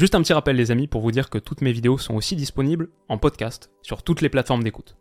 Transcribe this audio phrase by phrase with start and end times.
[0.00, 2.34] Juste un petit rappel les amis pour vous dire que toutes mes vidéos sont aussi
[2.34, 4.96] disponibles en podcast sur toutes les plateformes d'écoute.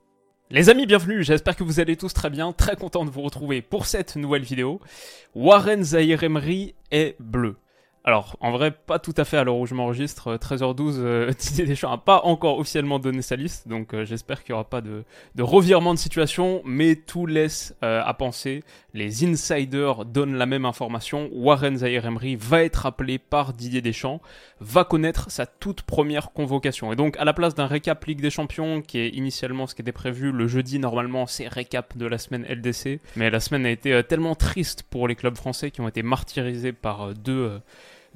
[0.52, 3.62] Les amis, bienvenue, j'espère que vous allez tous très bien, très content de vous retrouver
[3.62, 4.82] pour cette nouvelle vidéo.
[5.36, 7.56] Warren Zahir Emery est bleu.
[8.06, 10.38] Alors, en vrai, pas tout à fait à l'heure où je m'enregistre.
[10.38, 14.54] 13h12, euh, Didier Deschamps n'a pas encore officiellement donné sa liste, donc euh, j'espère qu'il
[14.54, 15.04] n'y aura pas de,
[15.38, 18.64] revirement de situation, mais tout laisse euh, à penser.
[18.94, 21.30] Les insiders donnent la même information.
[21.34, 24.22] Warren Zahir Emery va être appelé par Didier Deschamps,
[24.62, 26.94] va connaître sa toute première convocation.
[26.94, 29.82] Et donc, à la place d'un récap Ligue des Champions, qui est initialement ce qui
[29.82, 33.02] était prévu le jeudi, normalement, c'est récap de la semaine LDC.
[33.18, 36.72] Mais la semaine a été tellement triste pour les clubs français qui ont été martyrisés
[36.72, 37.60] par deux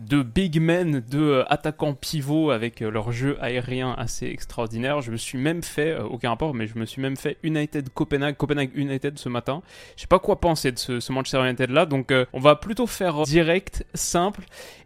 [0.08, 5.02] de big men, de euh, attaquants pivots avec euh, leur jeu aérien assez extraordinaire.
[5.02, 7.90] Je me suis même fait, euh, aucun rapport, mais je me suis même fait United
[7.90, 9.62] Copenhague, Copenhague United ce matin.
[9.96, 12.88] Je sais pas quoi penser de ce, ce Manchester United là, donc on va plutôt
[12.88, 14.44] faire direct, simple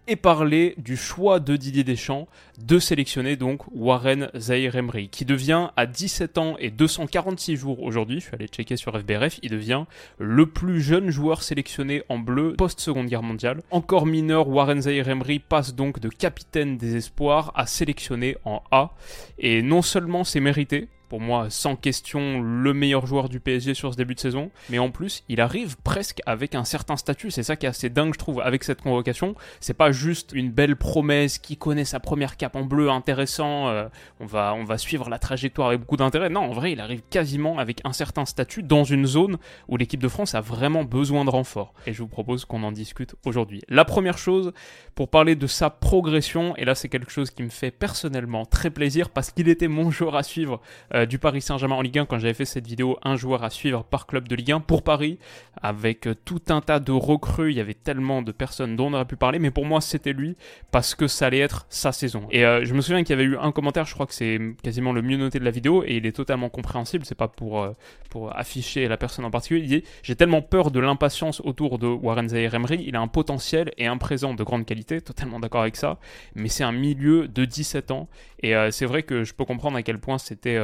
[0.08, 2.28] et parler du choix de Didier Deschamps
[2.64, 4.74] de sélectionner donc Warren Zahir
[5.12, 9.40] qui devient à 17 ans et 246 jours aujourd'hui, je suis allé checker sur FBRF,
[9.44, 9.84] il devient
[10.18, 13.62] le plus jeune joueur sélectionné en bleu post-seconde guerre mondiale.
[13.70, 18.91] Encore mineur, Warren Zahir Emery passe donc de capitaine des espoirs à sélectionner en A,
[19.38, 23.94] et non seulement c'est mérité, pour moi, sans question, le meilleur joueur du PSG sur
[23.94, 24.52] ce début de saison.
[24.69, 27.31] Mais en plus, il arrive presque avec un certain statut.
[27.31, 29.35] C'est ça qui est assez dingue, je trouve, avec cette convocation.
[29.59, 33.69] C'est pas juste une belle promesse qui connaît sa première cape en bleu, intéressant.
[33.69, 33.88] Euh,
[34.19, 36.30] on va, on va suivre la trajectoire avec beaucoup d'intérêt.
[36.30, 40.01] Non, en vrai, il arrive quasiment avec un certain statut dans une zone où l'équipe
[40.01, 41.73] de France a vraiment besoin de renfort.
[41.85, 43.62] Et je vous propose qu'on en discute aujourd'hui.
[43.69, 44.53] La première chose,
[44.96, 48.69] pour parler de sa progression, et là, c'est quelque chose qui me fait personnellement très
[48.69, 50.62] plaisir parce qu'il était mon joueur à suivre.
[50.94, 53.44] Euh, euh, du Paris Saint-Germain en Ligue 1 quand j'avais fait cette vidéo, un joueur
[53.44, 55.19] à suivre par club de Ligue 1 pour Paris,
[55.62, 58.94] avec euh, tout un tas de recrues, il y avait tellement de personnes dont on
[58.94, 60.35] aurait pu parler, mais pour moi c'était lui
[60.72, 62.28] parce que ça allait être sa saison.
[62.31, 64.40] Et euh, je me souviens qu'il y avait eu un commentaire, je crois que c'est
[64.63, 67.68] quasiment le mieux noté de la vidéo, et il est totalement compréhensible, c'est pas pour,
[68.09, 71.88] pour afficher la personne en particulier, il dit j'ai tellement peur de l'impatience autour de
[71.88, 75.62] Warren Zahir Emery, il a un potentiel et un présent de grande qualité, totalement d'accord
[75.62, 76.00] avec ça,
[76.35, 78.08] mais c'est un milieu de 17 ans,
[78.41, 80.59] et c'est vrai que je peux comprendre à quel point c'était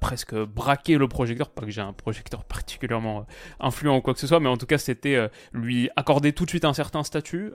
[0.00, 3.22] presque braquer le projecteur, pas que j'ai un projecteur particulièrement euh,
[3.60, 6.44] influent ou quoi que ce soit, mais en tout cas c'était euh, lui accorder tout
[6.44, 7.52] de suite un certain statut,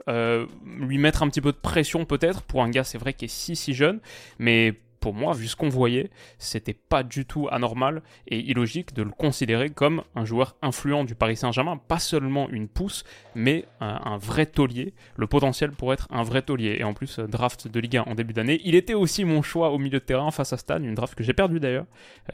[0.64, 3.28] lui mettre un petit peu de pression peut-être, pour un gars c'est vrai qui est
[3.28, 4.00] si si jeune,
[4.38, 4.74] mais
[5.04, 9.10] pour moi, vu ce qu'on voyait, c'était pas du tout anormal et illogique de le
[9.10, 13.04] considérer comme un joueur influent du Paris Saint-Germain, pas seulement une pousse,
[13.34, 16.78] mais un, vrai taulier, le potentiel pour être un vrai taulier.
[16.78, 19.42] Et en plus, euh, draft de Ligue 1 en début d'année, il était aussi mon
[19.42, 21.84] choix au milieu de terrain face à Stan, une draft que j'ai perdu d'ailleurs.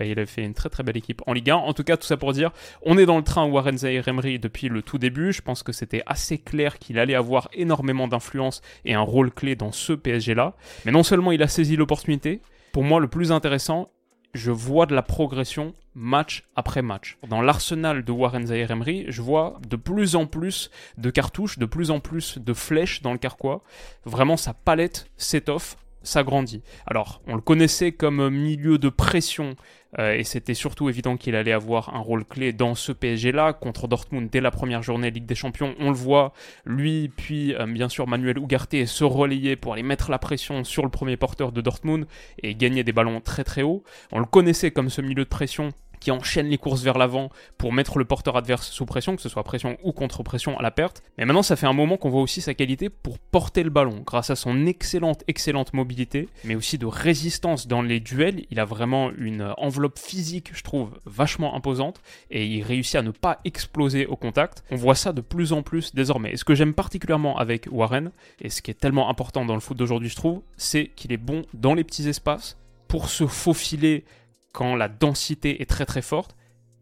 [0.00, 1.56] Euh, il avait fait une très très belle équipe en Ligue 1.
[1.56, 2.52] En tout cas, tout ça pour dire,
[2.82, 5.32] on est dans le train Warren Zahir Emery depuis le tout début.
[5.32, 9.56] Je pense que c'était assez clair qu'il allait avoir énormément d'influence et un rôle clé
[9.56, 10.54] dans ce PSG là.
[10.84, 12.40] Mais non seulement il a saisi l'opportunité,
[12.72, 13.90] pour moi, le plus intéressant,
[14.34, 17.18] je vois de la progression match après match.
[17.28, 21.66] Dans l'arsenal de Warren Zahir Emery, je vois de plus en plus de cartouches, de
[21.66, 23.62] plus en plus de flèches dans le carquois.
[24.04, 26.62] Vraiment, sa palette s'étoffe s'agrandit.
[26.86, 29.56] Alors, on le connaissait comme milieu de pression,
[29.98, 33.88] euh, et c'était surtout évident qu'il allait avoir un rôle clé dans ce PSG-là, contre
[33.88, 35.74] Dortmund dès la première journée Ligue des Champions.
[35.78, 36.32] On le voit,
[36.64, 40.84] lui, puis euh, bien sûr Manuel Ugarte se relayer pour aller mettre la pression sur
[40.84, 42.06] le premier porteur de Dortmund
[42.42, 43.82] et gagner des ballons très très hauts.
[44.12, 47.72] On le connaissait comme ce milieu de pression qui enchaîne les courses vers l'avant pour
[47.72, 51.02] mettre le porteur adverse sous pression, que ce soit pression ou contre-pression à la perte.
[51.18, 54.02] Mais maintenant, ça fait un moment qu'on voit aussi sa qualité pour porter le ballon,
[54.04, 58.44] grâce à son excellente, excellente mobilité, mais aussi de résistance dans les duels.
[58.50, 63.10] Il a vraiment une enveloppe physique, je trouve, vachement imposante, et il réussit à ne
[63.10, 64.64] pas exploser au contact.
[64.70, 66.32] On voit ça de plus en plus désormais.
[66.32, 68.10] Et ce que j'aime particulièrement avec Warren,
[68.40, 71.16] et ce qui est tellement important dans le foot d'aujourd'hui, je trouve, c'est qu'il est
[71.16, 72.56] bon dans les petits espaces
[72.88, 74.04] pour se faufiler
[74.52, 76.36] quand la densité est très très forte,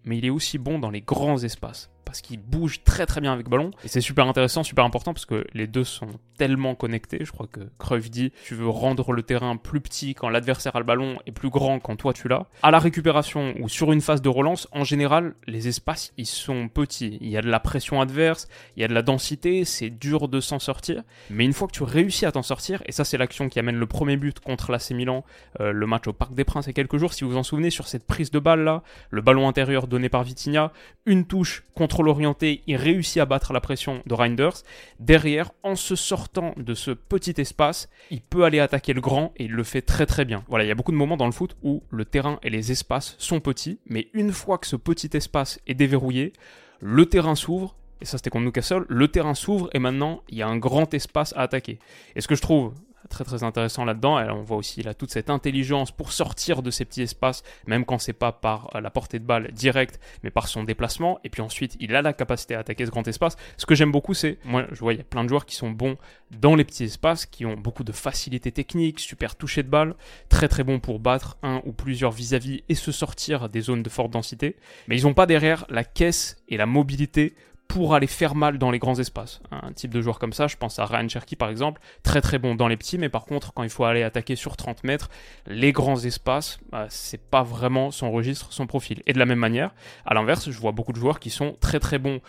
[0.05, 3.35] mais il est aussi bon dans les grands espaces parce qu'il bouge très très bien
[3.35, 3.71] avec ballon.
[3.85, 6.09] Et c'est super intéressant, super important parce que les deux sont
[6.39, 7.19] tellement connectés.
[7.21, 10.79] Je crois que Cruyff dit tu veux rendre le terrain plus petit quand l'adversaire a
[10.79, 12.47] le ballon et plus grand quand toi tu l'as.
[12.63, 16.69] À la récupération ou sur une phase de relance, en général, les espaces ils sont
[16.69, 17.19] petits.
[17.21, 20.29] Il y a de la pression adverse, il y a de la densité, c'est dur
[20.29, 21.03] de s'en sortir.
[21.29, 23.77] Mais une fois que tu réussis à t'en sortir, et ça c'est l'action qui amène
[23.77, 25.27] le premier but contre l'AC Milan,
[25.61, 27.37] euh, le match au Parc des Princes il y a quelques jours, si vous vous
[27.37, 30.73] en souvenez, sur cette prise de balle là, le ballon intérieur donné par Vitinha,
[31.05, 31.65] une touche,
[31.99, 34.63] contrôle orienté, il réussit à battre la pression de Reinders.
[35.01, 39.47] Derrière, en se sortant de ce petit espace, il peut aller attaquer le grand et
[39.47, 40.45] il le fait très très bien.
[40.47, 42.71] Voilà, il y a beaucoup de moments dans le foot où le terrain et les
[42.71, 46.35] espaces sont petits, mais une fois que ce petit espace est déverrouillé,
[46.79, 50.43] le terrain s'ouvre, et ça c'était contre Newcastle, le terrain s'ouvre et maintenant il y
[50.43, 51.81] a un grand espace à attaquer.
[52.15, 52.75] Et ce que je trouve
[53.09, 54.19] très très intéressant là-dedans.
[54.35, 57.99] On voit aussi là toute cette intelligence pour sortir de ces petits espaces, même quand
[57.99, 61.21] c'est pas par euh, la portée de balle directe, mais par son déplacement.
[61.25, 63.37] Et puis ensuite, il a la capacité à attaquer ce grand espace.
[63.57, 65.57] Ce que j'aime beaucoup, c'est, moi, je vois, il y a plein de joueurs qui
[65.57, 65.97] sont bons
[66.31, 69.95] dans les petits espaces, qui ont beaucoup de facilité technique, super touché de balle,
[70.29, 73.89] très très bons pour battre un ou plusieurs vis-à-vis et se sortir des zones de
[73.89, 74.57] forte densité.
[74.87, 77.35] Mais ils n'ont pas derrière la caisse et la mobilité
[77.69, 79.41] pour aller faire mal dans les grands espaces.
[79.51, 82.39] Un type de joueur comme ça, je pense à Ryan Cherky par exemple, très très
[82.39, 85.11] bon dans les petits, mais par contre, quand il faut aller attaquer sur 30 mètres,
[85.47, 89.03] les grands espaces, bah, c'est pas vraiment son registre, son profil.
[89.07, 89.75] Et de la même manière,
[90.07, 92.21] à l'inverse, je vois beaucoup de joueurs qui sont très très bons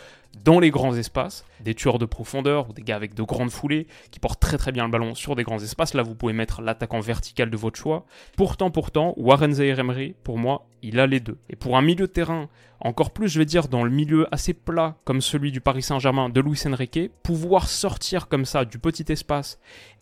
[0.44, 3.86] dans les grands espaces, des tueurs de profondeur ou des gars avec de grandes foulées
[4.10, 5.94] qui portent très très bien le ballon sur des grands espaces.
[5.94, 8.06] Là, vous pouvez mettre l'attaquant vertical de votre choix.
[8.36, 11.38] Pourtant, pourtant, Warren Zaire Emery, pour moi, il a les deux.
[11.50, 12.48] Et pour un milieu de terrain,
[12.80, 16.30] encore plus, je vais dire, dans le milieu assez plat comme celui du Paris Saint-Germain
[16.30, 19.58] de Luis Enrique, pouvoir sortir comme ça du petit espace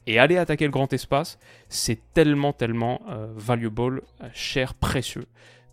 [0.07, 1.39] et aller attaquer le grand espace,
[1.69, 5.27] c'est tellement, tellement euh, valuable, euh, cher, précieux.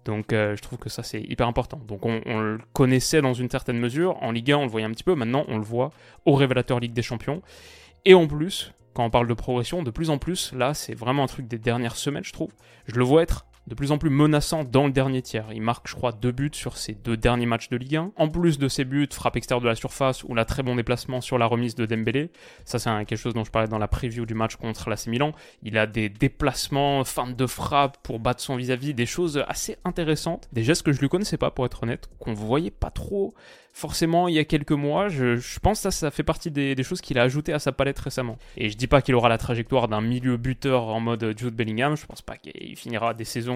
[0.06, 1.82] Donc euh, je trouve que ça c'est hyper important.
[1.88, 4.92] Donc on, le connaissait dans une certaine mesure, en Ligue 1 on le voyait un
[4.92, 5.90] petit peu, maintenant on le voit
[6.26, 7.42] au révélateur Ligue des Champions.
[8.06, 11.24] Et en plus, quand on parle de progression, de plus en plus, là c'est vraiment
[11.24, 12.52] un truc des dernières semaines je trouve,
[12.88, 15.48] je le vois être de plus en plus menaçant dans le dernier tiers.
[15.52, 18.12] Il marque, je crois, deux buts sur ses deux derniers matchs de Ligue 1.
[18.16, 21.22] En plus de ses buts, frappe extérieure de la surface ou la très bon déplacement
[21.22, 22.32] sur la remise de Dembélé.
[22.64, 25.34] Ça, c'est quelque chose dont je parlais dans la preview du match contre l'AC Milan.
[25.64, 30.48] Il a des déplacements, fin de frappe pour battre son vis-à-vis, des choses assez intéressantes.
[30.54, 33.34] Des gestes que je lui connaissais pas, pour être honnête, qu'on voyait pas trop
[33.76, 35.10] forcément il y a quelques mois.
[35.10, 38.00] Je, pense que ça, ça fait partie des, choses qu'il a ajoutées à sa palette
[38.00, 38.38] récemment.
[38.58, 41.98] Et je dis pas qu'il aura la trajectoire d'un milieu buteur en mode Jude Bellingham.
[41.98, 43.55] Je pense pas qu'il finira des saisons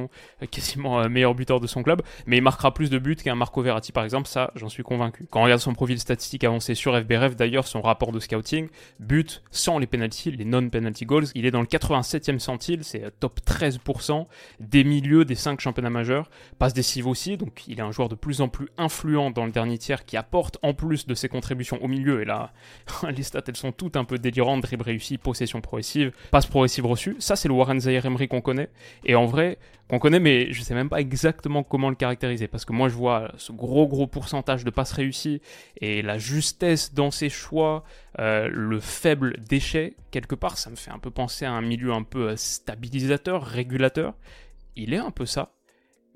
[0.52, 3.62] quasiment euh, meilleur buteur de son club, mais il marquera plus de buts qu'un Marco
[3.62, 4.28] Verratti par exemple.
[4.28, 5.28] Ça, j'en suis convaincu.
[5.30, 8.68] Quand on regarde son profil statistique avancé sur FBRF, d'ailleurs, son rapport de scouting,
[9.00, 13.10] but sans les penalties, les non-penalty goals, il est dans le 87e centile, c'est euh,
[13.20, 14.26] top 13%
[14.60, 16.30] des milieux des 5 championnats majeurs.
[16.58, 19.52] Passe décisive aussi, donc il est un joueur de plus en plus influent dans le
[19.52, 22.52] dernier tiers qui apporte en plus de ses contributions au milieu, et là,
[23.16, 27.16] les stats elles sont toutes un peu délirantes, dribble réussi, possession progressive, passe progressive reçue,
[27.20, 28.70] ça c'est le Warren Zaire Emery qu'on connaît,
[29.06, 29.58] et en vrai,
[29.90, 32.94] qu'on connaît, mais je sais même pas exactement comment le caractériser, parce que moi je
[32.94, 35.42] vois ce gros gros pourcentage de passes réussies,
[35.78, 37.84] et la justesse dans ses choix,
[38.20, 41.92] euh, le faible déchet, quelque part ça me fait un peu penser à un milieu
[41.92, 44.14] un peu euh, stabilisateur, régulateur,
[44.76, 45.54] il est un peu ça,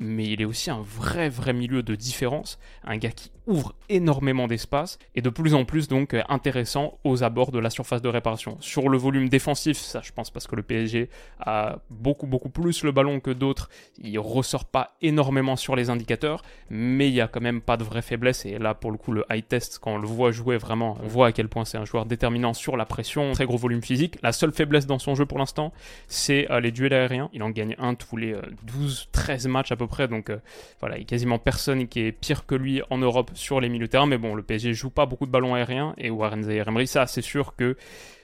[0.03, 4.47] mais il est aussi un vrai vrai milieu de différence, un gars qui ouvre énormément
[4.47, 8.07] d'espace et de plus en plus donc euh, intéressant aux abords de la surface de
[8.07, 8.57] réparation.
[8.61, 11.09] Sur le volume défensif, ça je pense parce que le PSG
[11.39, 13.69] a beaucoup beaucoup plus le ballon que d'autres,
[14.01, 17.83] il ressort pas énormément sur les indicateurs, mais il y a quand même pas de
[17.83, 20.57] vraie faiblesse et là pour le coup le high test quand on le voit jouer
[20.57, 23.57] vraiment, on voit à quel point c'est un joueur déterminant sur la pression, très gros
[23.57, 24.17] volume physique.
[24.23, 25.73] La seule faiblesse dans son jeu pour l'instant,
[26.07, 27.29] c'est euh, les duels aériens.
[27.33, 28.35] Il en gagne un tous les
[28.67, 30.31] 12-13 euh, matchs à peu près, donc
[30.79, 33.69] voilà, il y a quasiment personne qui est pire que lui en Europe sur les
[33.69, 36.43] milieux de terrain, mais bon, le PSG joue pas beaucoup de ballons aériens et Warren
[36.43, 37.77] Zaire Emery, ça, c'est sûr que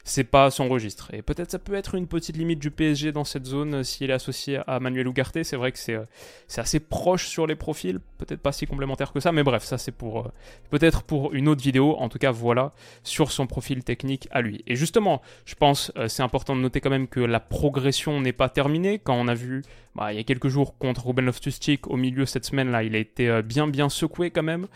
[0.09, 1.13] c'est pas son registre.
[1.13, 4.09] Et peut-être ça peut être une petite limite du PSG dans cette zone euh, s'il
[4.09, 5.43] est associé à Manuel Ugarte.
[5.43, 6.05] C'est vrai que c'est, euh,
[6.47, 9.77] c'est assez proche sur les profils, peut-être pas si complémentaire que ça, mais bref, ça
[9.77, 10.31] c'est pour euh,
[10.71, 11.95] peut-être pour une autre vidéo.
[11.99, 12.73] En tout cas, voilà
[13.03, 14.63] sur son profil technique à lui.
[14.65, 18.49] Et justement, je pense c'est important de noter quand même que la progression n'est pas
[18.49, 18.99] terminée.
[18.99, 19.63] Quand on a vu
[19.95, 22.95] bah, il y a quelques jours contre Ruben Loftus-Cheek au milieu cette semaine là, il
[22.95, 24.67] a été bien bien secoué quand même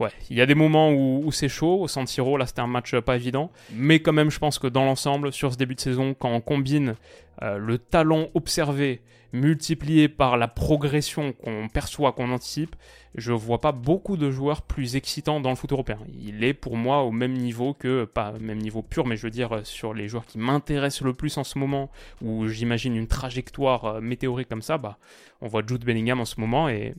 [0.00, 1.80] ouais, il y a des moments où, c'est chaud.
[1.80, 3.50] Au San Siro, là, c'était un match pas évident.
[3.72, 6.40] Mais quand même, je pense que dans l'ensemble, sur ce début de saison, quand on
[6.40, 6.94] combine
[7.42, 9.00] euh, le talent observé
[9.32, 12.74] multiplié par la progression qu'on perçoit, qu'on anticipe,
[13.14, 15.98] je vois pas beaucoup de joueurs plus excitants dans le foot européen.
[16.14, 19.30] Il est pour moi au même niveau que, pas même niveau pur, mais je veux
[19.30, 21.90] dire sur les joueurs qui m'intéressent le plus en ce moment,
[22.22, 24.98] où j'imagine une trajectoire euh, météorique comme ça, bah,
[25.40, 26.94] on voit Jude Bellingham en ce moment et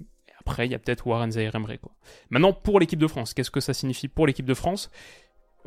[0.50, 1.78] après, il y a peut-être Warren Zaire Emery.
[1.78, 1.92] Quoi.
[2.32, 4.90] Maintenant, pour l'équipe de France, qu'est-ce que ça signifie pour l'équipe de France?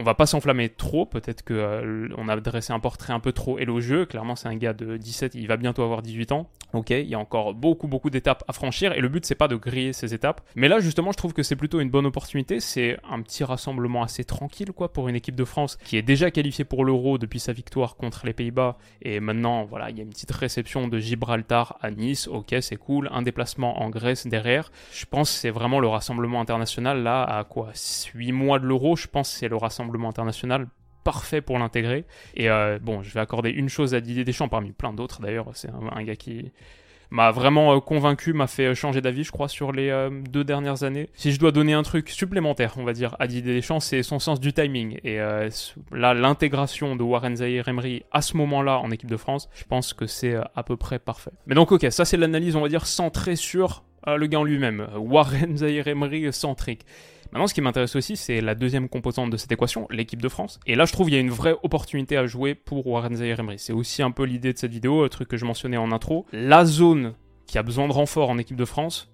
[0.03, 3.31] On va pas s'enflammer trop, peut-être que euh, on a dressé un portrait un peu
[3.31, 4.05] trop élogieux.
[4.05, 6.51] Clairement, c'est un gars de 17, il va bientôt avoir 18 ans.
[6.73, 9.47] Ok, il y a encore beaucoup beaucoup d'étapes à franchir et le but c'est pas
[9.47, 10.41] de griller ces étapes.
[10.57, 12.59] Mais là justement, je trouve que c'est plutôt une bonne opportunité.
[12.61, 16.31] C'est un petit rassemblement assez tranquille quoi pour une équipe de France qui est déjà
[16.31, 20.03] qualifiée pour l'Euro depuis sa victoire contre les Pays-Bas et maintenant voilà, il y a
[20.03, 22.27] une petite réception de Gibraltar à Nice.
[22.27, 23.09] Ok, c'est cool.
[23.13, 24.73] Un déplacement en Grèce derrière.
[24.93, 27.73] Je pense que c'est vraiment le rassemblement international là à quoi?
[28.15, 28.97] 8 mois de l'Euro.
[28.97, 30.69] Je pense que c'est le rassemblement international
[31.03, 32.05] parfait pour l'intégrer.
[32.35, 35.51] Et euh, bon, je vais accorder une chose à Didier Deschamps parmi plein d'autres d'ailleurs.
[35.55, 36.51] C'est un, gars qui
[37.11, 40.85] m'a vraiment euh, convaincu, m'a fait changer d'avis, je crois, sur les euh, deux dernières
[40.85, 41.11] années.
[41.15, 44.19] Si je dois donner un truc supplémentaire, on va dire, à Didier Deschamps, c'est son
[44.19, 44.99] sens du timing.
[45.05, 49.65] Et là, l'intégration de Warren Zahir Emery à ce moment-là en équipe de France, je
[49.65, 51.33] pense que c'est à peu près parfait.
[51.47, 54.89] Mais donc, ok, ça c'est l'analyse, on va dire, centrée sur le gars en lui-même.
[54.97, 56.85] Warren Zahir Emery centrique.
[57.33, 60.61] Maintenant, ce qui m'intéresse aussi, c'est la deuxième composante de cette équation, l'équipe de France.
[60.67, 63.41] Et là, je trouve qu'il y a une vraie opportunité à jouer pour Warren Zahir
[63.41, 63.59] Emery.
[63.59, 66.27] C'est aussi un peu l'idée de cette vidéo, le truc que je mentionnais en intro.
[66.33, 67.15] La zone
[67.47, 69.12] qui a besoin de renfort en équipe de France,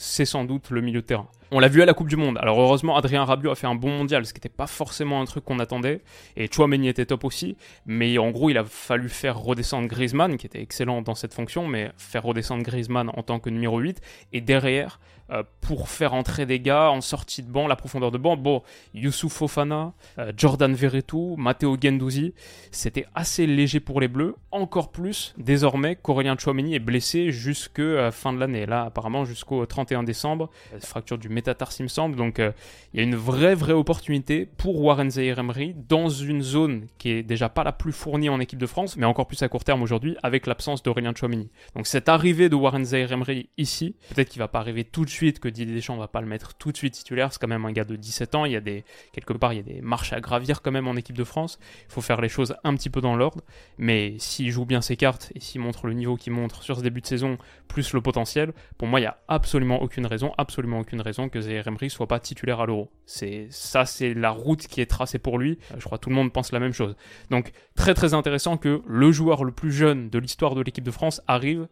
[0.00, 1.28] c'est sans doute le milieu de terrain.
[1.50, 2.38] On l'a vu à la Coupe du Monde.
[2.38, 5.26] Alors heureusement, Adrien Rabiot a fait un bon mondial, ce qui n'était pas forcément un
[5.26, 6.00] truc qu'on attendait.
[6.36, 7.56] Et Chouameni était top aussi.
[7.84, 11.66] Mais en gros, il a fallu faire redescendre Griezmann, qui était excellent dans cette fonction,
[11.66, 14.00] mais faire redescendre Griezmann en tant que numéro 8.
[14.32, 15.00] Et derrière,
[15.32, 18.36] euh, pour faire entrer des gars en sortie de banc, la profondeur de banc.
[18.36, 18.62] Bon,
[18.94, 22.34] Youssouf Fofana, euh, Jordan Verretou, Matteo Gendouzi,
[22.72, 24.34] c'était assez léger pour les Bleus.
[24.50, 28.66] Encore plus, désormais, qu'Aurélien Chouameni est blessé jusque euh, fin de l'année.
[28.66, 32.16] Là, apparemment, jusqu'au 31 décembre, fracture du métatarse, il me semble.
[32.16, 36.86] Donc, il y a une vraie, vraie opportunité pour Warren Zahir Emery dans une zone
[36.98, 39.48] qui est déjà pas la plus fournie en équipe de France, mais encore plus à
[39.48, 41.50] court terme aujourd'hui, avec l'absence d'Aurélien Chouameni.
[41.74, 45.10] Donc, cette arrivée de Warren Zahir Emery ici, peut-être qu'il va pas arriver tout de
[45.10, 47.32] suite que Didier Deschamps va pas le mettre tout de suite titulaire.
[47.32, 48.44] C'est quand même un gars de 17 ans.
[48.44, 50.86] Il y a des, quelque part, il y a des marches à gravir quand même
[50.86, 51.58] en équipe de France.
[51.88, 53.42] Il faut faire les choses un petit peu dans l'ordre.
[53.78, 56.82] Mais s'il joue bien ses cartes et s'il montre le niveau qu'il montre sur ce
[56.82, 60.80] début de saison, plus le potentiel, pour moi, il n'y a absolument aucune raison, absolument
[60.80, 62.90] aucune raison que Zaire soit pas titulaire à l'Euro.
[63.06, 65.58] C'est, ça, c'est la route qui est tracée pour lui.
[65.76, 66.96] Je crois que tout le monde pense la même chose.
[67.30, 70.90] Donc, très très intéressant que le joueur le plus jeune de l'histoire de l'équipe de
[70.90, 71.68] France arrive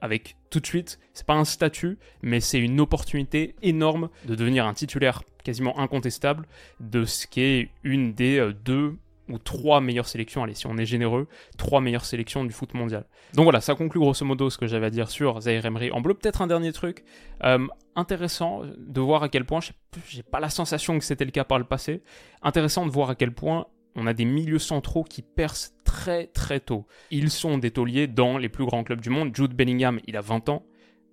[0.00, 4.66] avec tout de suite, c'est pas un statut, mais c'est une opportunité énorme de devenir
[4.66, 6.46] un titulaire quasiment incontestable
[6.80, 8.96] de ce qui est une des euh, deux
[9.28, 13.04] ou trois meilleures sélections, allez si on est généreux, trois meilleures sélections du foot mondial.
[13.34, 16.00] Donc voilà, ça conclut grosso modo ce que j'avais à dire sur Zaire Emery en
[16.00, 16.14] bleu.
[16.14, 17.04] Peut-être un dernier truc
[17.44, 19.60] euh, intéressant de voir à quel point,
[20.08, 22.02] j'ai pas la sensation que c'était le cas par le passé,
[22.42, 26.60] intéressant de voir à quel point on a des milieux centraux qui percent très très
[26.60, 26.86] tôt.
[27.10, 29.34] Ils sont des tauliers dans les plus grands clubs du monde.
[29.34, 30.64] Jude Bellingham, il a 20 ans.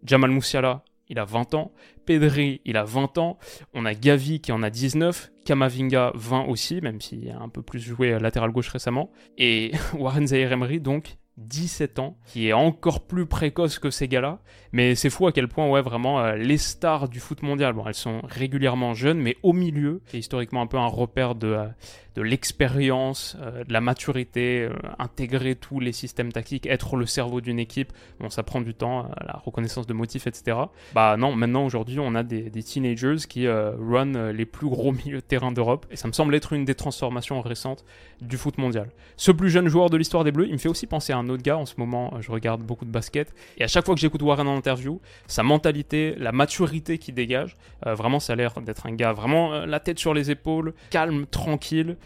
[0.04, 1.72] Jamal Moussiala, il a 20 ans.
[2.06, 3.38] Pedri, il a 20 ans.
[3.74, 5.32] On a Gavi qui en a 19.
[5.46, 9.12] Kamavinga, 20 aussi, même s'il a un peu plus joué latéral gauche récemment.
[9.38, 14.40] Et Warren Zaire Emery, donc, 17 ans, qui est encore plus précoce que ces gars-là.
[14.72, 17.84] Mais c'est fou à quel point, ouais, vraiment, euh, les stars du foot mondial, bon,
[17.88, 21.68] elles sont régulièrement jeunes, mais au milieu, c'est historiquement un peu un repère de, euh,
[22.16, 24.70] de l'expérience, euh, de la maturité,
[25.00, 27.94] intégrer tous les systèmes tactiques, être le cerveau d'une équipe.
[28.20, 30.58] Bon, ça prend du temps, la reconnaissance de motifs, etc.
[30.94, 35.26] Bah non, maintenant aujourd'hui, on a des, teenagers qui run les plus gros milieux de
[35.26, 37.86] terrain d'Europe, et ça me semble être une des transformations récentes
[38.22, 38.90] du foot mondial.
[39.16, 41.29] Ce plus jeune joueur de l'histoire des Bleus, il me fait aussi penser à un
[41.30, 41.58] autre gars.
[41.58, 44.48] En ce moment, je regarde beaucoup de basket, et à chaque fois que j'écoute Warren
[44.48, 47.56] en interview, sa mentalité, la maturité qu'il dégage,
[47.86, 51.98] vraiment, ça a l'air d'être un gars vraiment la tête sur les épaules, calme, tranquille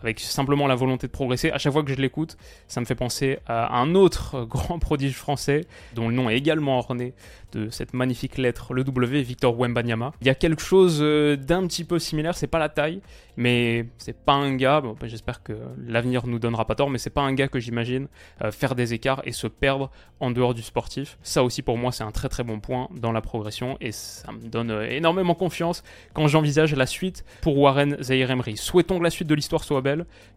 [0.00, 1.50] avec simplement la volonté de progresser.
[1.50, 2.36] À chaque fois que je l'écoute,
[2.68, 5.62] ça me fait penser à un autre grand prodige français,
[5.94, 7.14] dont le nom est également orné
[7.52, 10.12] de cette magnifique lettre, le W, Victor Wembanyama.
[10.20, 13.00] Il y a quelque chose euh, d'un petit peu similaire, c'est pas la taille,
[13.36, 15.52] mais c'est pas un gars, bah, j'espère que
[15.86, 18.08] l'avenir nous donnera pas tort, mais c'est pas un gars que j'imagine
[18.42, 21.18] euh, faire des écarts et se perdre en dehors du sportif.
[21.22, 24.32] Ça aussi pour moi c'est un très très bon point dans la progression et ça
[24.32, 25.82] me donne euh, énormément confiance
[26.14, 28.56] quand j'envisage la suite pour Warren Zahir Emery.
[28.56, 29.80] Souhaitons que la suite de l'histoire soit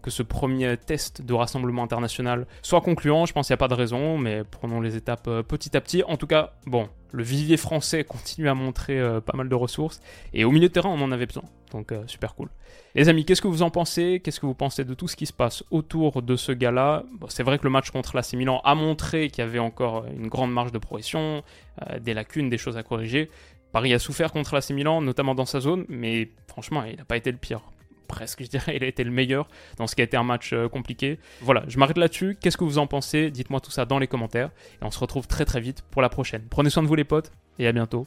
[0.02, 3.68] que ce premier test de rassemblement international soit concluant, je pense qu'il n'y a pas
[3.68, 6.04] de raison, mais prenons les étapes petit à petit.
[6.04, 10.02] En tout cas, bon, le vivier français continue à montrer euh, pas mal de ressources.
[10.34, 11.44] Et au milieu de terrain, on en avait besoin.
[11.72, 12.50] Donc euh, super cool.
[12.96, 14.22] Les amis, qu'est-ce que vous en pensez?
[14.24, 17.04] Qu'est-ce que vous pensez de tout ce qui se passe autour de ce gars-là?
[17.28, 20.28] C'est vrai que le match contre l'AC Milan a montré qu'il y avait encore une
[20.28, 21.44] grande marge de progression,
[21.90, 23.30] euh, des lacunes, des choses à corriger.
[23.72, 27.18] Paris a souffert contre l'AC Milan, notamment dans sa zone, mais franchement, il n'a pas
[27.18, 27.62] été le pire
[28.10, 29.48] presque, je dirais, il a été le meilleur
[29.78, 31.20] dans ce qui a été un match euh, compliqué.
[31.40, 32.38] Voilà, je m'arrête là-dessus.
[32.42, 33.32] Qu'est-ce que vous en pensez?
[33.32, 34.50] Dites-moi tout ça dans les commentaires.
[34.82, 36.44] Et on se retrouve très très vite pour la prochaine.
[36.50, 38.06] Prenez soin de vous les potes et à bientôt.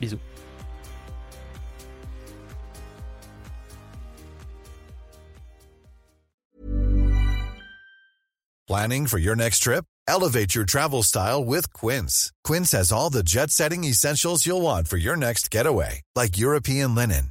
[0.00, 0.18] Bisous.
[8.68, 9.84] Planning for your next trip?
[10.08, 12.32] Elevate your travel style with Quince.
[12.42, 16.94] Quince has all the jet setting essentials you'll want for your next getaway, like European
[16.94, 17.30] linen,